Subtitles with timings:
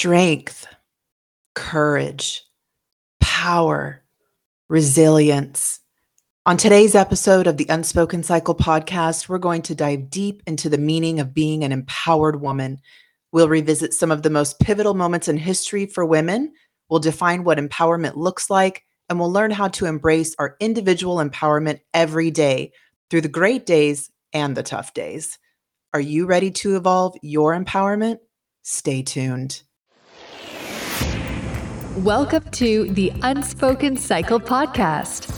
[0.00, 0.66] strength,
[1.54, 2.42] courage,
[3.20, 4.02] power,
[4.70, 5.78] resilience.
[6.46, 10.78] On today's episode of the Unspoken Cycle podcast, we're going to dive deep into the
[10.78, 12.80] meaning of being an empowered woman.
[13.30, 16.54] We'll revisit some of the most pivotal moments in history for women.
[16.88, 21.80] We'll define what empowerment looks like, and we'll learn how to embrace our individual empowerment
[21.92, 22.72] every day
[23.10, 25.38] through the great days and the tough days.
[25.92, 28.20] Are you ready to evolve your empowerment?
[28.62, 29.62] Stay tuned.
[32.04, 35.30] Welcome to the Unspoken Cycle podcast,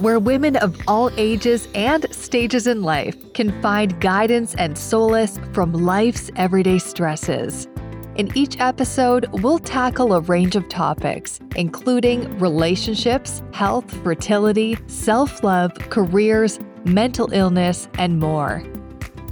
[0.00, 5.72] where women of all ages and stages in life can find guidance and solace from
[5.72, 7.66] life's everyday stresses.
[8.14, 15.74] In each episode, we'll tackle a range of topics, including relationships, health, fertility, self love,
[15.74, 18.62] careers, mental illness, and more.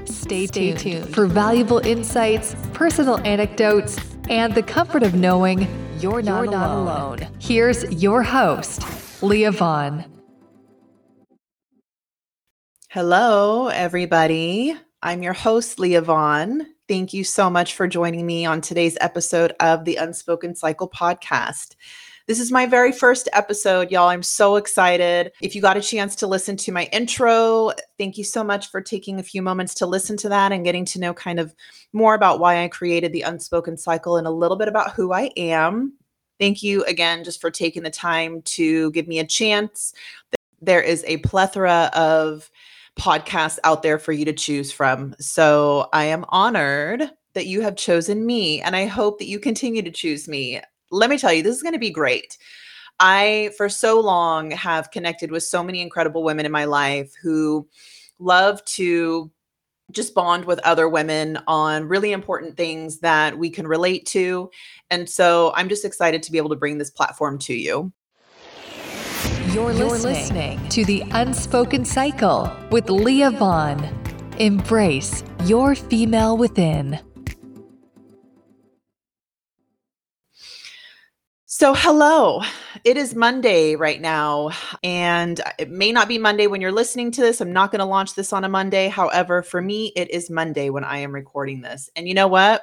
[0.07, 3.97] Stay, Stay tuned, tuned for valuable insights, personal anecdotes,
[4.29, 5.69] and the comfort of knowing
[6.03, 7.19] you're not, you're not alone.
[7.19, 7.37] alone.
[7.41, 8.83] Here's your host,
[9.23, 10.05] Leah Vaughn.
[12.91, 14.75] Hello, everybody.
[15.03, 16.67] I'm your host, Leah Vaughn.
[16.89, 21.77] Thank you so much for joining me on today's episode of the Unspoken Cycle podcast.
[22.29, 24.11] This is my very first episode, y'all.
[24.11, 25.33] I'm so excited.
[25.41, 28.83] If you got a chance to listen to my intro, thank you so much for
[28.83, 31.55] taking a few moments to listen to that and getting to know kind of
[31.95, 35.31] more about why I created the Unspoken Cycle and a little bit about who I
[35.39, 35.95] am.
[36.39, 39.95] Thank you again just for taking the time to give me a chance.
[40.61, 42.51] There is a plethora of
[43.01, 45.15] podcasts out there for you to choose from.
[45.19, 49.81] So I am honored that you have chosen me, and I hope that you continue
[49.81, 52.39] to choose me let me tell you, this is going to be great.
[53.01, 57.69] I, for so long, have connected with so many incredible women in my life who
[58.19, 59.31] love to
[59.91, 64.51] just bond with other women on really important things that we can relate to.
[64.91, 67.93] And so I'm just excited to be able to bring this platform to you.
[69.47, 73.83] You're, You're listening, listening to The Unspoken Cycle with Leah Vaughn.
[74.39, 77.01] Embrace your female within.
[81.59, 82.41] So, hello.
[82.85, 84.51] It is Monday right now,
[84.85, 87.41] and it may not be Monday when you're listening to this.
[87.41, 88.87] I'm not going to launch this on a Monday.
[88.87, 91.91] However, for me, it is Monday when I am recording this.
[91.97, 92.63] And you know what?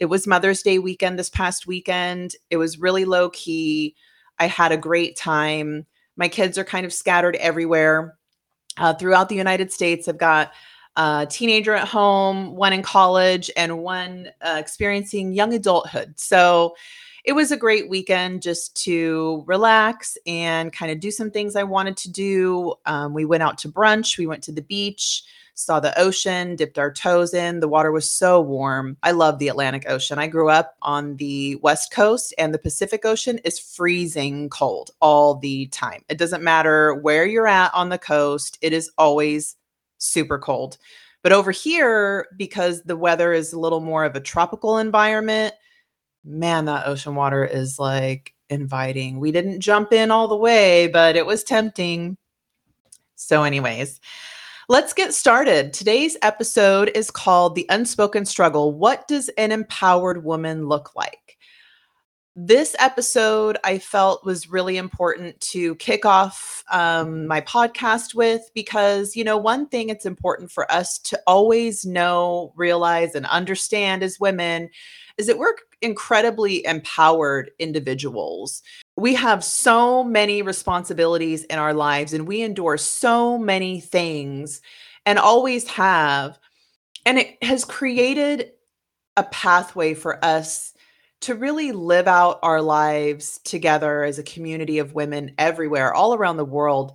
[0.00, 2.34] It was Mother's Day weekend this past weekend.
[2.48, 3.94] It was really low key.
[4.38, 5.84] I had a great time.
[6.16, 8.16] My kids are kind of scattered everywhere
[8.78, 10.08] uh, throughout the United States.
[10.08, 10.52] I've got
[10.96, 16.18] a teenager at home, one in college, and one uh, experiencing young adulthood.
[16.18, 16.74] So,
[17.28, 21.62] it was a great weekend just to relax and kind of do some things I
[21.62, 22.72] wanted to do.
[22.86, 26.78] Um, we went out to brunch, we went to the beach, saw the ocean, dipped
[26.78, 27.60] our toes in.
[27.60, 28.96] The water was so warm.
[29.02, 30.18] I love the Atlantic Ocean.
[30.18, 35.34] I grew up on the West Coast, and the Pacific Ocean is freezing cold all
[35.34, 36.02] the time.
[36.08, 39.54] It doesn't matter where you're at on the coast, it is always
[39.98, 40.78] super cold.
[41.22, 45.52] But over here, because the weather is a little more of a tropical environment,
[46.28, 49.18] man, that ocean water is like inviting.
[49.18, 52.16] We didn't jump in all the way, but it was tempting.
[53.16, 54.00] So, anyways,
[54.68, 55.72] let's get started.
[55.72, 61.36] Today's episode is called The Unspoken Struggle What Does an Empowered Woman Look Like?
[62.36, 69.16] This episode I felt was really important to kick off um, my podcast with because,
[69.16, 74.20] you know, one thing it's important for us to always know, realize, and understand as
[74.20, 74.70] women
[75.18, 78.62] is that we're incredibly empowered individuals.
[78.96, 84.62] We have so many responsibilities in our lives and we endure so many things
[85.04, 86.38] and always have.
[87.04, 88.52] And it has created
[89.16, 90.74] a pathway for us
[91.20, 96.36] to really live out our lives together as a community of women everywhere, all around
[96.36, 96.92] the world,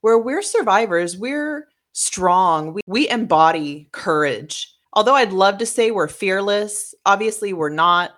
[0.00, 6.08] where we're survivors, we're strong, we, we embody courage although I'd love to say we're
[6.08, 8.12] fearless, obviously we're not,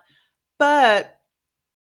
[0.59, 1.19] but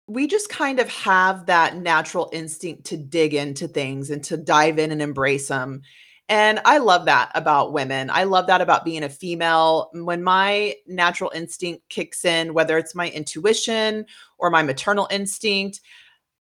[0.08, 4.78] we just kind of have that natural instinct to dig into things and to dive
[4.78, 5.82] in and embrace them.
[6.28, 8.10] And I love that about women.
[8.10, 9.90] I love that about being a female.
[9.92, 14.06] When my natural instinct kicks in, whether it's my intuition
[14.38, 15.80] or my maternal instinct,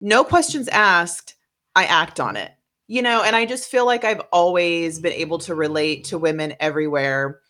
[0.00, 1.34] no questions asked,
[1.74, 2.52] I act on it.
[2.88, 6.54] You know, and I just feel like I've always been able to relate to women
[6.60, 7.40] everywhere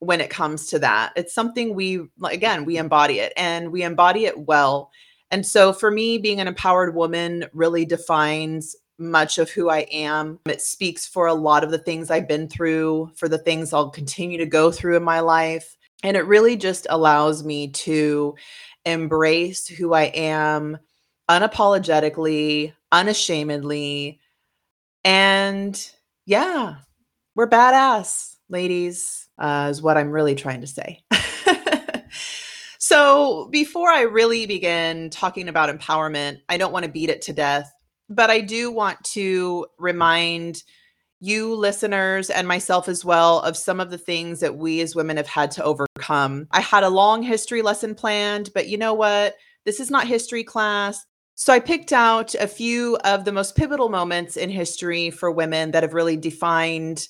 [0.00, 1.12] when it comes to that.
[1.16, 4.90] It's something we, again, we embody it and we embody it well.
[5.30, 10.38] And so for me, being an empowered woman really defines much of who I am.
[10.46, 13.90] It speaks for a lot of the things I've been through, for the things I'll
[13.90, 15.76] continue to go through in my life.
[16.02, 18.34] And it really just allows me to
[18.84, 20.78] embrace who I am
[21.28, 24.18] unapologetically, unashamedly.
[25.04, 25.90] And
[26.26, 26.76] yeah,
[27.34, 31.02] we're badass, ladies, uh, is what I'm really trying to say.
[32.78, 37.32] so, before I really begin talking about empowerment, I don't want to beat it to
[37.32, 37.72] death,
[38.08, 40.62] but I do want to remind
[41.20, 45.18] you listeners and myself as well of some of the things that we as women
[45.18, 46.46] have had to overcome.
[46.50, 49.36] I had a long history lesson planned, but you know what?
[49.66, 51.04] This is not history class.
[51.34, 55.70] So I picked out a few of the most pivotal moments in history for women
[55.70, 57.06] that have really defined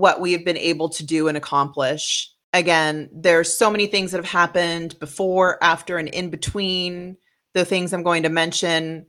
[0.00, 2.32] what we have been able to do and accomplish.
[2.52, 7.16] Again, there's so many things that have happened before, after, and in between
[7.52, 9.06] the things I'm going to mention.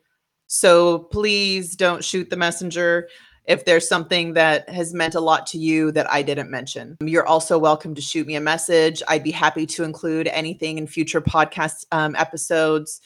[0.47, 3.07] So please don't shoot the messenger
[3.45, 6.97] if there's something that has meant a lot to you that I didn't mention.
[7.01, 9.01] You're also welcome to shoot me a message.
[9.07, 13.01] I'd be happy to include anything in future podcast um, episodes.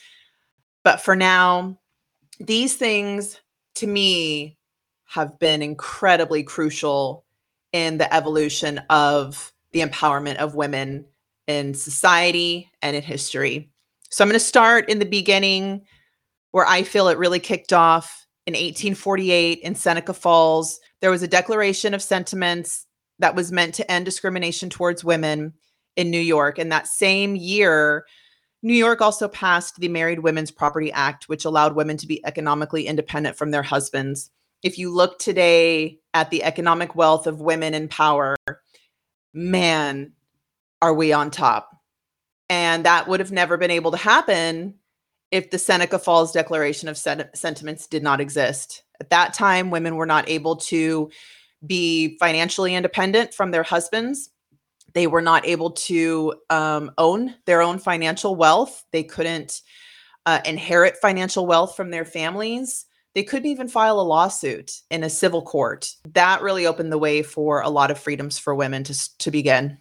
[0.84, 1.80] But for now,
[2.40, 3.40] these things
[3.76, 4.58] to me
[5.06, 7.25] have been incredibly crucial
[7.76, 11.04] in the evolution of the empowerment of women
[11.46, 13.70] in society and in history.
[14.10, 15.82] So I'm going to start in the beginning
[16.52, 20.80] where I feel it really kicked off in 1848 in Seneca Falls.
[21.02, 22.88] There was a declaration of sentiments
[23.20, 25.52] that was meant to end discrimination towards women
[25.98, 26.58] in New York.
[26.58, 28.06] And that same year,
[28.64, 32.88] New York also passed the Married Women's Property Act, which allowed women to be economically
[32.88, 34.32] independent from their husbands.
[34.66, 38.36] If you look today at the economic wealth of women in power,
[39.32, 40.14] man,
[40.82, 41.70] are we on top.
[42.50, 44.74] And that would have never been able to happen
[45.30, 48.82] if the Seneca Falls Declaration of Sentiments did not exist.
[49.00, 51.12] At that time, women were not able to
[51.64, 54.32] be financially independent from their husbands.
[54.96, 58.84] They were not able to um, own their own financial wealth.
[58.92, 59.62] They couldn't
[60.26, 62.88] uh, inherit financial wealth from their families.
[63.16, 65.90] They couldn't even file a lawsuit in a civil court.
[66.14, 69.78] That really opened the way for a lot of freedoms for women to, to begin.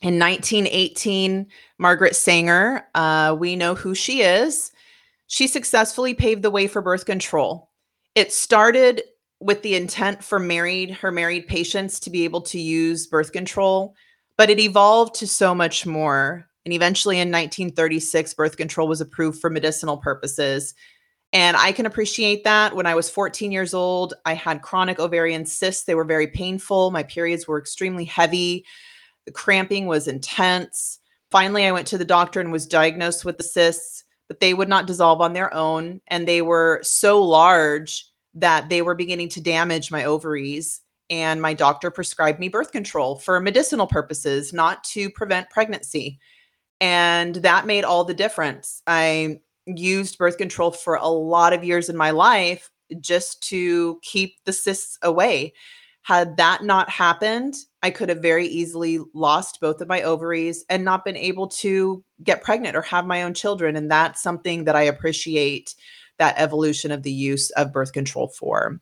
[0.00, 4.72] In 1918, Margaret Sanger, uh, we know who she is.
[5.26, 7.70] She successfully paved the way for birth control.
[8.14, 9.02] It started
[9.40, 13.94] with the intent for married her married patients to be able to use birth control,
[14.38, 16.48] but it evolved to so much more.
[16.64, 20.74] And eventually in 1936 birth control was approved for medicinal purposes.
[21.32, 22.74] And I can appreciate that.
[22.74, 25.84] When I was 14 years old, I had chronic ovarian cysts.
[25.84, 26.90] They were very painful.
[26.90, 28.64] My periods were extremely heavy.
[29.26, 31.00] The cramping was intense.
[31.30, 34.70] Finally, I went to the doctor and was diagnosed with the cysts, but they would
[34.70, 36.00] not dissolve on their own.
[36.08, 40.80] And they were so large that they were beginning to damage my ovaries.
[41.10, 46.18] And my doctor prescribed me birth control for medicinal purposes, not to prevent pregnancy.
[46.80, 48.82] And that made all the difference.
[48.86, 49.40] I
[49.74, 52.70] used birth control for a lot of years in my life
[53.00, 55.52] just to keep the cysts away.
[56.02, 60.84] Had that not happened, I could have very easily lost both of my ovaries and
[60.84, 63.76] not been able to get pregnant or have my own children.
[63.76, 65.74] And that's something that I appreciate
[66.18, 68.80] that evolution of the use of birth control for.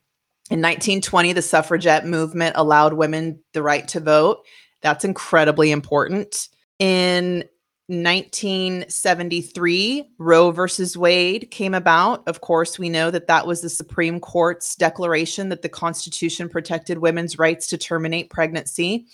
[0.51, 4.39] In 1920, the suffragette movement allowed women the right to vote.
[4.81, 6.49] That's incredibly important.
[6.79, 7.45] In
[7.89, 12.27] 1973, Roe versus Wade came about.
[12.27, 16.99] Of course, we know that that was the Supreme Court's declaration that the Constitution protected
[16.99, 19.07] women's rights to terminate pregnancy.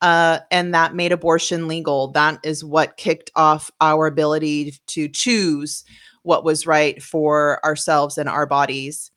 [0.00, 2.08] Uh, and that made abortion legal.
[2.08, 5.84] That is what kicked off our ability to choose
[6.22, 9.10] what was right for ourselves and our bodies.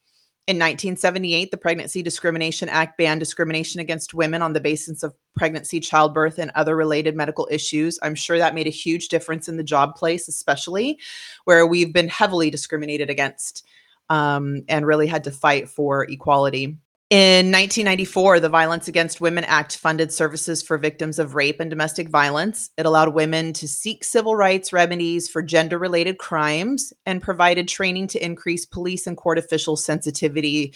[0.47, 5.79] In 1978, the Pregnancy Discrimination Act banned discrimination against women on the basis of pregnancy,
[5.79, 7.99] childbirth, and other related medical issues.
[8.01, 10.97] I'm sure that made a huge difference in the job place, especially
[11.45, 13.65] where we've been heavily discriminated against
[14.09, 16.75] um, and really had to fight for equality.
[17.11, 22.07] In 1994, the Violence Against Women Act funded services for victims of rape and domestic
[22.07, 22.69] violence.
[22.77, 28.07] It allowed women to seek civil rights remedies for gender related crimes and provided training
[28.07, 30.73] to increase police and court officials' sensitivity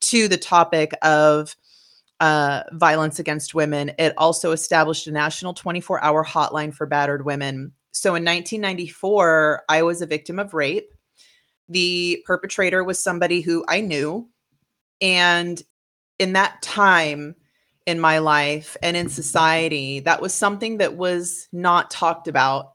[0.00, 1.54] to the topic of
[2.18, 3.92] uh, violence against women.
[3.96, 7.70] It also established a national 24 hour hotline for battered women.
[7.92, 10.92] So in 1994, I was a victim of rape.
[11.68, 14.28] The perpetrator was somebody who I knew.
[15.00, 15.62] And
[16.18, 17.34] in that time
[17.86, 22.72] in my life and in society, that was something that was not talked about.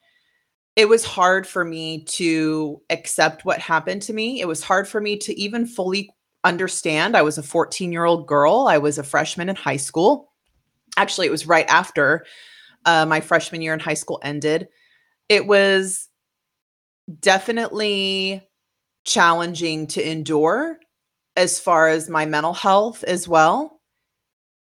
[0.75, 4.39] It was hard for me to accept what happened to me.
[4.39, 6.09] It was hard for me to even fully
[6.43, 7.17] understand.
[7.17, 10.31] I was a 14 year old girl, I was a freshman in high school.
[10.97, 12.25] Actually, it was right after
[12.85, 14.67] uh, my freshman year in high school ended.
[15.29, 16.09] it was
[17.19, 18.41] definitely
[19.03, 20.79] challenging to endure
[21.35, 23.79] as far as my mental health as well.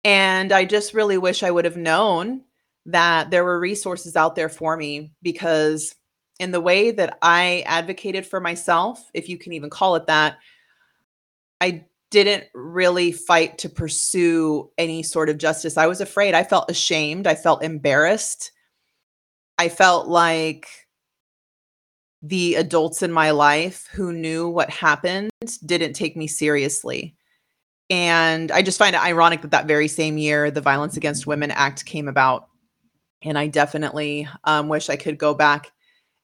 [0.04, 2.42] And I just really wish I would have known
[2.86, 5.94] that there were resources out there for me because,
[6.38, 10.38] in the way that I advocated for myself, if you can even call it that,
[11.60, 15.76] I didn't really fight to pursue any sort of justice.
[15.76, 16.34] I was afraid.
[16.34, 17.26] I felt ashamed.
[17.26, 18.52] I felt embarrassed.
[19.58, 20.68] I felt like
[22.22, 25.30] the adults in my life who knew what happened
[25.64, 27.14] didn't take me seriously.
[27.90, 31.50] And I just find it ironic that that very same year, the Violence Against Women
[31.50, 32.48] Act came about.
[33.22, 35.72] And I definitely um, wish I could go back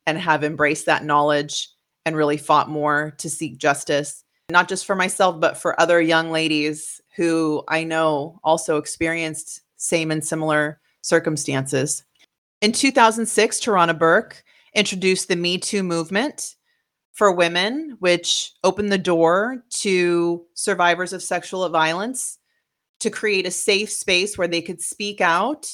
[0.07, 1.71] and have embraced that knowledge
[2.05, 6.31] and really fought more to seek justice, not just for myself, but for other young
[6.31, 12.05] ladies who I know also experienced same and similar circumstances.
[12.61, 16.57] In 2006, Tarana Burke introduced the Me Too movement
[17.12, 22.38] for women, which opened the door to survivors of sexual violence
[23.00, 25.71] to create a safe space where they could speak out.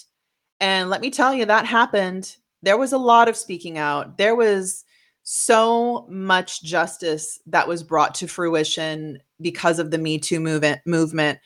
[0.60, 2.36] And let me tell you, that happened.
[2.62, 4.18] There was a lot of speaking out.
[4.18, 4.84] There was
[5.22, 10.80] so much justice that was brought to fruition because of the Me Too movement.
[10.86, 11.38] movement.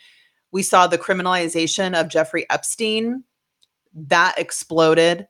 [0.51, 3.25] We saw the criminalization of Jeffrey Epstein.
[3.95, 5.29] That exploded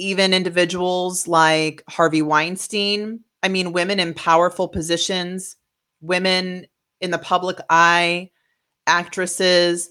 [0.00, 3.20] even individuals like Harvey Weinstein.
[3.42, 5.56] I mean, women in powerful positions,
[6.00, 6.66] women
[7.00, 8.30] in the public eye,
[8.86, 9.90] actresses,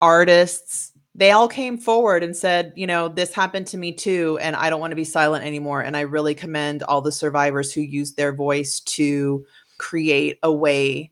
[0.00, 4.54] artists, they all came forward and said, you know, this happened to me too, and
[4.54, 5.80] I don't want to be silent anymore.
[5.80, 9.46] And I really commend all the survivors who used their voice to
[9.78, 11.10] create a way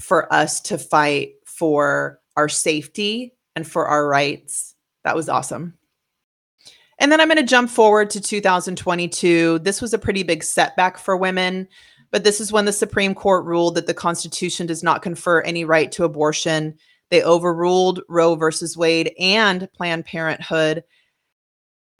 [0.00, 4.74] for us to fight for our safety and for our rights.
[5.04, 5.77] That was awesome.
[6.98, 9.60] And then I'm going to jump forward to 2022.
[9.60, 11.68] This was a pretty big setback for women,
[12.10, 15.64] but this is when the Supreme Court ruled that the Constitution does not confer any
[15.64, 16.76] right to abortion.
[17.10, 20.82] They overruled Roe versus Wade and Planned Parenthood.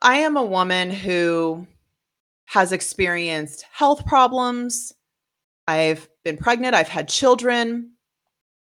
[0.02, 1.66] I am a woman who
[2.46, 4.92] has experienced health problems.
[5.68, 7.92] I've been pregnant, I've had children.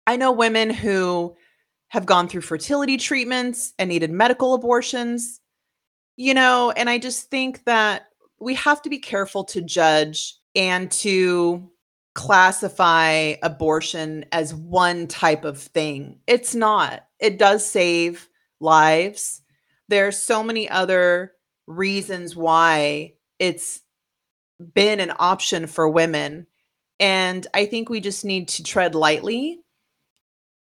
[0.07, 1.37] I know women who
[1.89, 5.41] have gone through fertility treatments and needed medical abortions
[6.19, 8.09] you know, and I just think that
[8.41, 11.71] we have to be careful to judge and to
[12.17, 16.19] classify abortion as one type of thing.
[16.27, 17.07] It's not.
[17.21, 19.43] It does save lives.
[19.87, 21.35] There are so many other
[21.69, 23.81] reasons why it's
[24.75, 26.49] been an option for women.
[26.99, 29.61] And I think we just need to tread lightly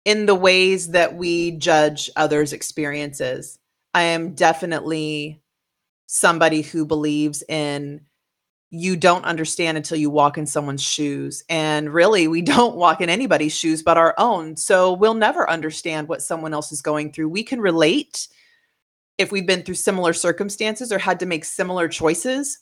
[0.04, 3.58] in the ways that we judge others' experiences.
[3.94, 5.40] I am definitely
[6.06, 8.00] somebody who believes in
[8.70, 11.44] you don't understand until you walk in someone's shoes.
[11.48, 14.56] And really, we don't walk in anybody's shoes but our own.
[14.56, 17.28] So we'll never understand what someone else is going through.
[17.28, 18.28] We can relate
[19.18, 22.58] if we've been through similar circumstances or had to make similar choices,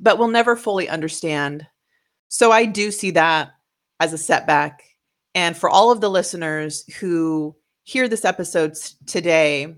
[0.00, 1.66] but we'll never fully understand.
[2.28, 3.50] So I do see that
[4.00, 4.82] as a setback.
[5.34, 9.76] And for all of the listeners who hear this episode today,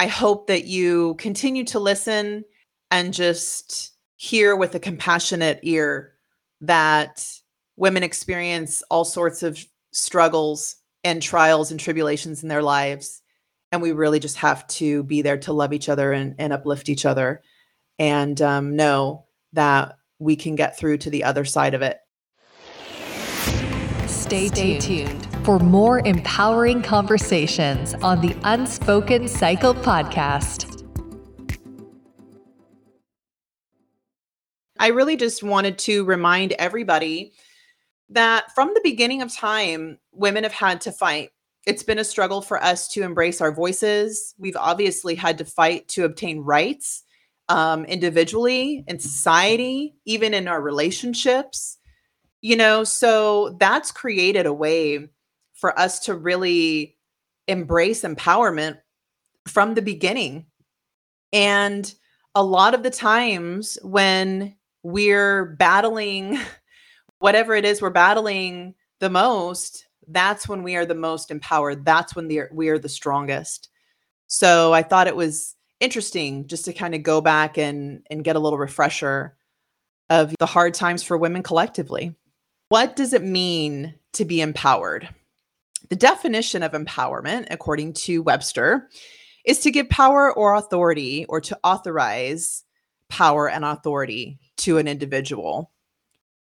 [0.00, 2.46] I hope that you continue to listen
[2.90, 6.14] and just hear with a compassionate ear
[6.62, 7.22] that
[7.76, 13.20] women experience all sorts of struggles and trials and tribulations in their lives.
[13.72, 16.88] And we really just have to be there to love each other and, and uplift
[16.88, 17.42] each other
[17.98, 21.98] and um, know that we can get through to the other side of it.
[24.06, 24.80] Stay, Stay tuned.
[24.80, 30.66] tuned for more empowering conversations on the Unspoken Cycle podcast.
[34.78, 37.32] I really just wanted to remind everybody
[38.10, 41.30] that from the beginning of time, women have had to fight.
[41.66, 44.34] It's been a struggle for us to embrace our voices.
[44.38, 47.02] We've obviously had to fight to obtain rights
[47.48, 51.78] um, individually, in society, even in our relationships.
[52.40, 55.08] You know, so that's created a way
[55.60, 56.96] for us to really
[57.46, 58.78] embrace empowerment
[59.46, 60.46] from the beginning.
[61.32, 61.92] And
[62.34, 66.38] a lot of the times when we're battling
[67.18, 71.84] whatever it is we're battling the most, that's when we are the most empowered.
[71.84, 73.68] That's when we are the strongest.
[74.26, 78.36] So I thought it was interesting just to kind of go back and and get
[78.36, 79.36] a little refresher
[80.08, 82.14] of the hard times for women collectively.
[82.68, 85.08] What does it mean to be empowered?
[85.90, 88.88] The definition of empowerment, according to Webster,
[89.44, 92.64] is to give power or authority or to authorize
[93.08, 95.72] power and authority to an individual.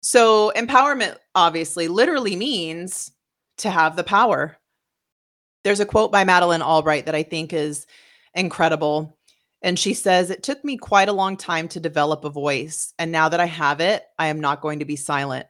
[0.03, 3.13] So, empowerment obviously literally means
[3.59, 4.59] to have the power.
[5.65, 7.87] There's a quote by Madeleine Albright that I think is
[8.35, 9.17] incredible.
[9.63, 12.93] And she says, It took me quite a long time to develop a voice.
[12.99, 15.47] And now that I have it, I am not going to be silent.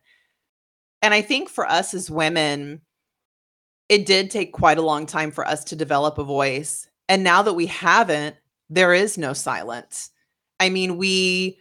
[1.00, 2.82] And I think for us as women,
[3.92, 6.88] it did take quite a long time for us to develop a voice.
[7.10, 8.36] And now that we haven't,
[8.70, 10.08] there is no silence.
[10.58, 11.58] I mean, we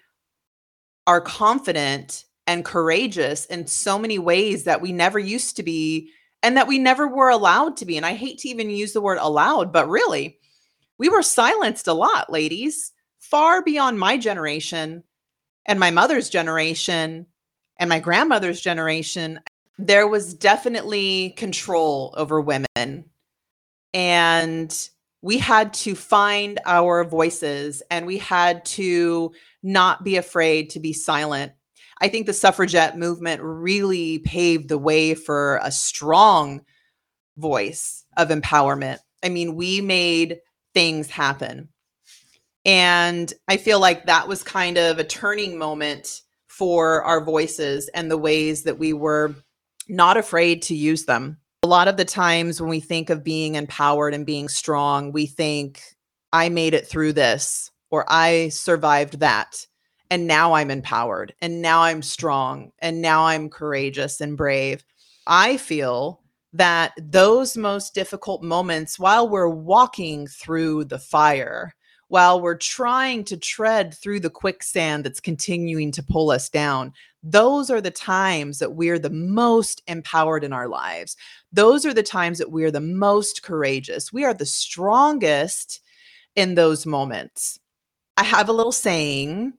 [1.06, 6.10] are confident and courageous in so many ways that we never used to be
[6.42, 7.98] and that we never were allowed to be.
[7.98, 10.38] And I hate to even use the word allowed, but really,
[10.98, 15.04] we were silenced a lot, ladies, far beyond my generation
[15.66, 17.26] and my mother's generation
[17.78, 19.42] and my grandmother's generation.
[19.82, 23.06] There was definitely control over women.
[23.94, 24.90] And
[25.24, 29.34] we had to find our voices and we had to
[29.64, 31.54] not be afraid to be silent.
[32.00, 36.62] I think the suffragette movement really paved the way for a strong
[37.38, 39.00] voice of empowerment.
[39.24, 40.38] I mean, we made
[40.76, 41.70] things happen.
[42.66, 48.12] And I feel like that was kind of a turning moment for our voices and
[48.12, 49.36] the ways that we were
[49.91, 51.38] not afraid to use them.
[51.63, 55.25] A lot of the times when we think of being empowered and being strong, we
[55.27, 55.81] think,
[56.33, 59.65] I made it through this or I survived that.
[60.10, 64.83] And now I'm empowered and now I'm strong and now I'm courageous and brave.
[65.27, 66.21] I feel
[66.53, 71.75] that those most difficult moments while we're walking through the fire,
[72.12, 76.91] while we're trying to tread through the quicksand that's continuing to pull us down,
[77.24, 81.15] those are the times that we're the most empowered in our lives.
[81.53, 84.12] Those are the times that we're the most courageous.
[84.12, 85.80] We are the strongest
[86.36, 87.58] in those moments.
[88.18, 89.53] I have a little saying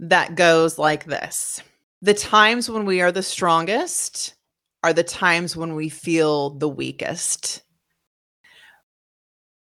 [0.00, 1.62] that goes like this
[2.02, 4.34] The times when we are the strongest
[4.82, 7.62] are the times when we feel the weakest.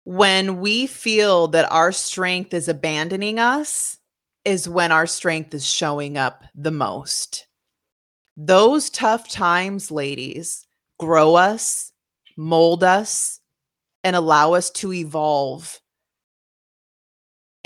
[0.09, 3.97] When we feel that our strength is abandoning us,
[4.45, 7.45] is when our strength is showing up the most.
[8.37, 10.65] Those tough times, ladies,
[10.97, 11.91] grow us,
[12.37, 13.41] mold us,
[14.01, 15.81] and allow us to evolve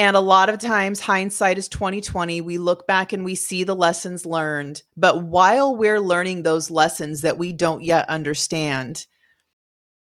[0.01, 2.41] and a lot of times hindsight is 2020.
[2.41, 4.81] We look back and we see the lessons learned.
[4.97, 9.05] But while we're learning those lessons that we don't yet understand,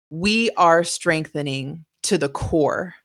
[0.09, 2.95] we are strengthening to the core.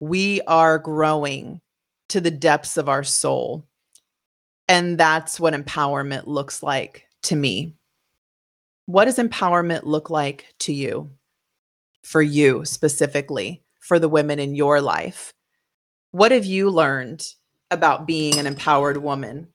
[0.00, 1.60] We are growing
[2.08, 3.66] to the depths of our soul.
[4.68, 7.74] And that's what empowerment looks like to me.
[8.86, 11.10] What does empowerment look like to you?
[12.02, 15.34] For you specifically, for the women in your life?
[16.12, 17.26] What have you learned
[17.70, 19.48] about being an empowered woman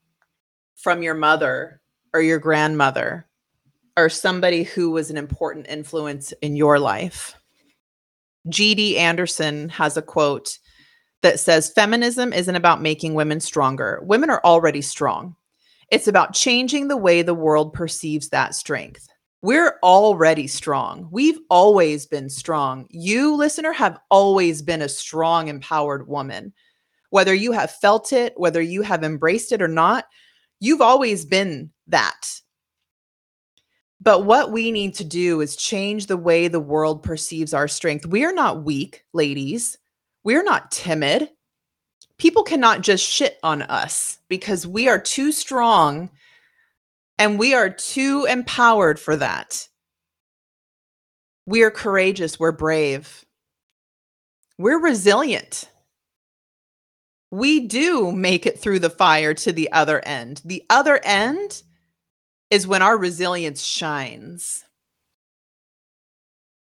[0.75, 1.81] from your mother
[2.13, 3.25] or your grandmother
[3.97, 7.35] or somebody who was an important influence in your life?
[8.49, 8.97] G.D.
[8.97, 10.57] Anderson has a quote
[11.21, 13.99] that says Feminism isn't about making women stronger.
[14.03, 15.35] Women are already strong.
[15.91, 19.07] It's about changing the way the world perceives that strength.
[19.43, 21.07] We're already strong.
[21.11, 22.85] We've always been strong.
[22.89, 26.53] You, listener, have always been a strong, empowered woman.
[27.09, 30.05] Whether you have felt it, whether you have embraced it or not,
[30.59, 32.21] you've always been that.
[34.03, 38.05] But what we need to do is change the way the world perceives our strength.
[38.05, 39.77] We are not weak, ladies.
[40.23, 41.29] We're not timid.
[42.17, 46.09] People cannot just shit on us because we are too strong
[47.19, 49.67] and we are too empowered for that.
[51.45, 52.39] We are courageous.
[52.39, 53.23] We're brave.
[54.57, 55.69] We're resilient.
[57.29, 60.41] We do make it through the fire to the other end.
[60.43, 61.61] The other end
[62.51, 64.65] is when our resilience shines.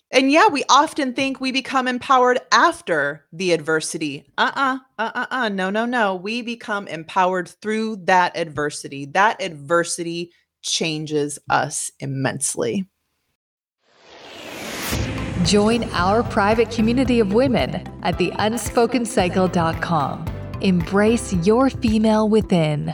[0.09, 4.25] And yeah, we often think we become empowered after the adversity.
[4.37, 6.15] Uh uh-uh, uh, uh uh, no, no, no.
[6.15, 9.05] We become empowered through that adversity.
[9.05, 12.87] That adversity changes us immensely.
[15.43, 20.25] Join our private community of women at theunspokencycle.com.
[20.61, 22.91] Embrace your female within.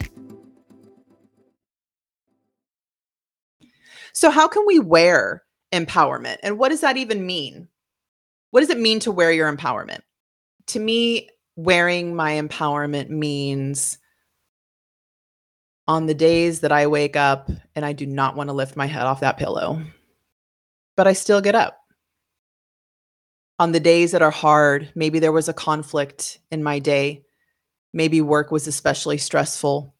[4.14, 6.38] So, how can we wear empowerment.
[6.44, 7.68] And what does that even mean?
[8.52, 10.02] What does it mean to wear your empowerment?
[10.68, 13.98] To me, wearing my empowerment means
[15.88, 18.86] on the days that I wake up and I do not want to lift my
[18.86, 19.82] head off that pillow,
[20.96, 21.80] but I still get up.
[23.60, 27.26] On the days that are hard, maybe there was a conflict in my day
[27.96, 29.94] Maybe work was especially stressful.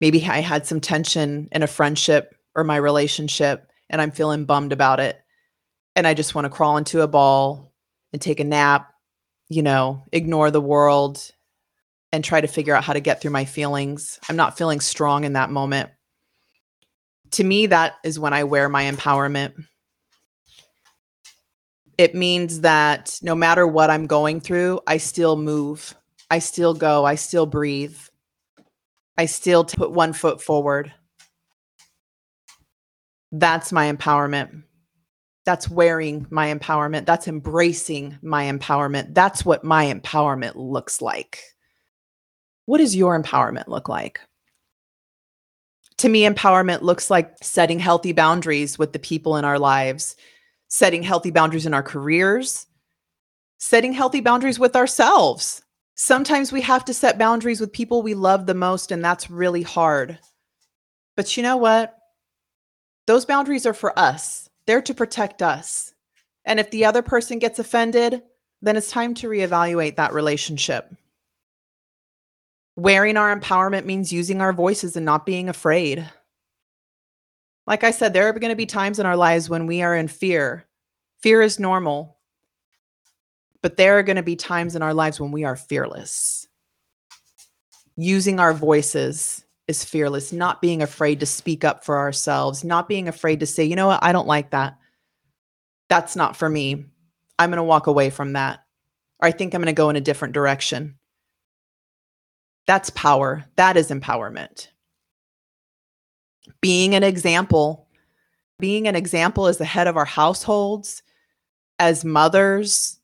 [0.00, 4.72] Maybe I had some tension in a friendship or my relationship and I'm feeling bummed
[4.72, 5.20] about it.
[5.94, 7.72] And I just want to crawl into a ball
[8.12, 8.92] and take a nap,
[9.48, 11.30] you know, ignore the world
[12.12, 14.18] and try to figure out how to get through my feelings.
[14.28, 15.90] I'm not feeling strong in that moment.
[17.32, 19.54] To me, that is when I wear my empowerment.
[21.98, 25.94] It means that no matter what I'm going through, I still move.
[26.30, 27.04] I still go.
[27.04, 27.98] I still breathe.
[29.18, 30.92] I still put one foot forward.
[33.32, 34.62] That's my empowerment.
[35.44, 37.06] That's wearing my empowerment.
[37.06, 39.14] That's embracing my empowerment.
[39.14, 41.40] That's what my empowerment looks like.
[42.64, 44.20] What does your empowerment look like?
[45.98, 50.16] To me, empowerment looks like setting healthy boundaries with the people in our lives,
[50.68, 52.66] setting healthy boundaries in our careers,
[53.58, 55.62] setting healthy boundaries with ourselves.
[55.94, 59.62] Sometimes we have to set boundaries with people we love the most, and that's really
[59.62, 60.18] hard.
[61.16, 61.95] But you know what?
[63.06, 65.94] Those boundaries are for us, they're to protect us.
[66.44, 68.22] And if the other person gets offended,
[68.62, 70.92] then it's time to reevaluate that relationship.
[72.76, 76.08] Wearing our empowerment means using our voices and not being afraid.
[77.66, 79.96] Like I said, there are going to be times in our lives when we are
[79.96, 80.66] in fear.
[81.22, 82.18] Fear is normal.
[83.62, 86.46] But there are going to be times in our lives when we are fearless.
[87.96, 93.08] Using our voices is fearless, not being afraid to speak up for ourselves, not being
[93.08, 94.78] afraid to say, you know what, I don't like that.
[95.88, 96.86] That's not for me.
[97.38, 98.60] I'm going to walk away from that.
[99.20, 100.98] Or I think I'm going to go in a different direction.
[102.66, 103.44] That's power.
[103.56, 104.68] That is empowerment.
[106.60, 107.88] Being an example,
[108.58, 111.02] being an example as the head of our households,
[111.78, 112.98] as mothers,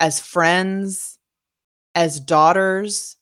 [0.00, 1.18] as friends,
[1.94, 3.16] as daughters,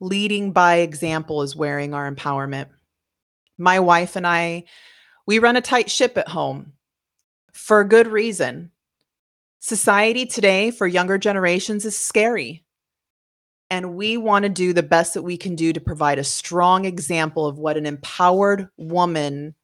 [0.00, 2.66] leading by example is wearing our empowerment.
[3.58, 4.64] My wife and I,
[5.26, 6.72] we run a tight ship at home
[7.52, 8.70] for a good reason.
[9.60, 12.64] Society today for younger generations is scary.
[13.68, 16.84] And we want to do the best that we can do to provide a strong
[16.84, 19.54] example of what an empowered woman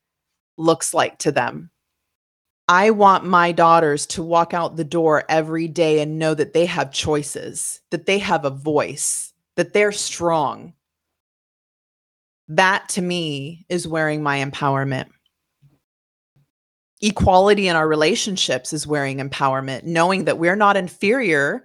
[0.57, 1.71] looks like to them.
[2.68, 6.66] I want my daughters to walk out the door every day and know that they
[6.66, 10.74] have choices, that they have a voice, that they're strong.
[12.48, 15.08] That to me is wearing my empowerment.
[17.00, 21.64] Equality in our relationships is wearing empowerment, knowing that we're not inferior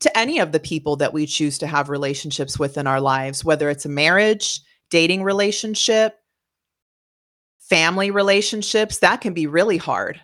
[0.00, 3.44] to any of the people that we choose to have relationships with in our lives,
[3.44, 6.18] whether it's a marriage, dating relationship,
[7.58, 10.20] family relationships, that can be really hard.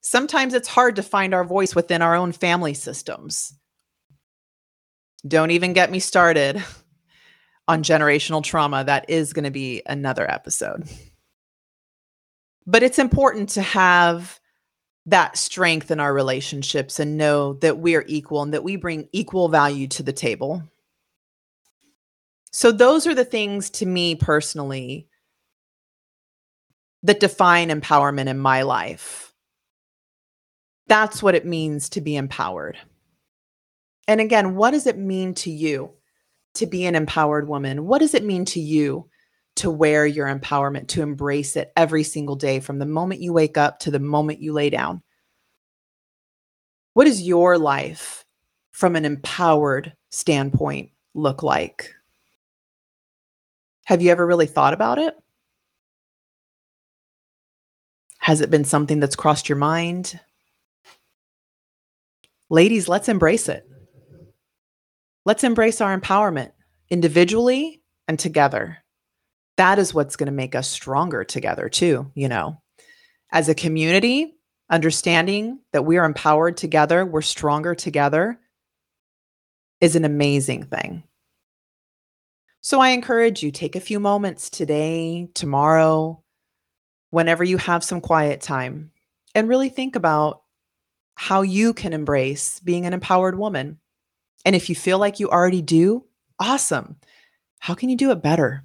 [0.00, 3.54] Sometimes it's hard to find our voice within our own family systems.
[5.26, 6.62] Don't even get me started
[7.68, 8.84] on generational trauma.
[8.84, 10.88] That is going to be another episode.
[12.66, 14.38] But it's important to have
[15.06, 19.08] that strength in our relationships and know that we are equal and that we bring
[19.12, 20.62] equal value to the table.
[22.50, 25.08] So, those are the things to me personally
[27.02, 29.32] that define empowerment in my life.
[30.88, 32.78] That's what it means to be empowered.
[34.08, 35.92] And again, what does it mean to you
[36.54, 37.86] to be an empowered woman?
[37.86, 39.08] What does it mean to you
[39.58, 43.58] to wear your empowerment, to embrace it every single day from the moment you wake
[43.58, 45.02] up to the moment you lay down.
[46.94, 48.24] What does your life
[48.70, 51.92] from an empowered standpoint look like?
[53.86, 55.16] Have you ever really thought about it?
[58.18, 60.20] Has it been something that's crossed your mind?
[62.48, 63.67] Ladies, let's embrace it.
[65.28, 66.52] Let's embrace our empowerment
[66.88, 68.78] individually and together.
[69.58, 72.62] That is what's going to make us stronger together too you know?
[73.30, 74.38] As a community
[74.70, 78.40] understanding that we are empowered together we're stronger together
[79.82, 81.02] is an amazing thing.
[82.62, 86.22] So i encourage you take a few moments today tomorrow
[87.10, 88.92] whenever you have some quiet time
[89.34, 90.40] and really think about
[91.16, 93.78] how you can embrace being an empowered woman
[94.48, 96.04] and if you feel like you already do
[96.40, 96.96] awesome
[97.60, 98.64] how can you do it better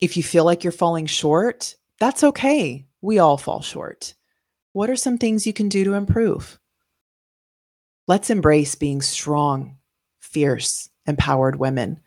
[0.00, 2.86] if you feel like you're falling short, that's okay.
[3.00, 4.14] We all fall short.
[4.72, 6.58] What are some things you can do to improve?
[8.06, 9.78] Let's embrace being strong,
[10.20, 12.00] fierce, empowered women.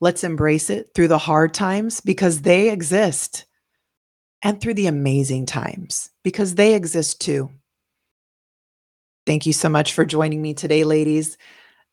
[0.00, 3.44] Let's embrace it through the hard times because they exist,
[4.42, 7.50] and through the amazing times because they exist too.
[9.26, 11.38] Thank you so much for joining me today, ladies.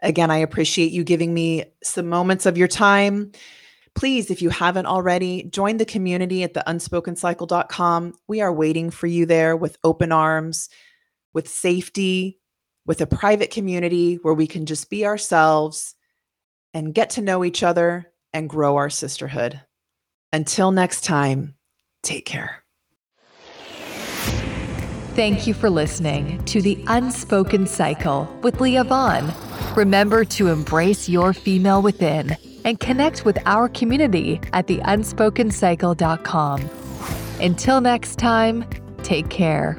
[0.02, 3.32] Again, I appreciate you giving me some moments of your time.
[3.94, 8.14] Please, if you haven't already, join the community at the unspokencycle.com.
[8.28, 10.70] We are waiting for you there with open arms,
[11.34, 12.40] with safety,
[12.86, 15.96] with a private community where we can just be ourselves
[16.74, 19.62] and get to know each other and grow our sisterhood.
[20.34, 21.56] Until next time,
[22.02, 22.61] take care.
[25.14, 29.34] Thank you for listening to The Unspoken Cycle with Leah Vaughn.
[29.76, 36.70] Remember to embrace your female within and connect with our community at theUnspokenCycle.com.
[37.42, 38.64] Until next time,
[39.04, 39.76] take care.